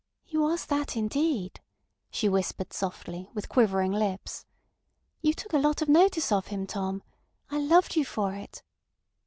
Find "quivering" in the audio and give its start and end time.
3.49-3.91